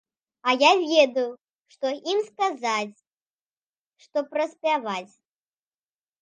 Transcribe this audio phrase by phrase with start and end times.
[0.51, 1.25] А я ведаю,
[1.73, 2.97] што ім сказаць,
[4.07, 5.15] што праспяваць.